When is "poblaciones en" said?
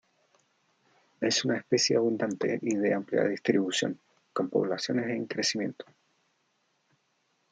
4.49-5.27